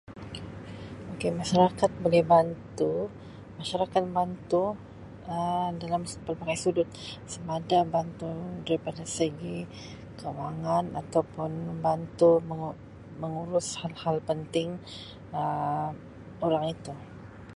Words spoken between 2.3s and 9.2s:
bantu, masyarakat membantu Um dalam pelbagai sudut sama ada bantu daripada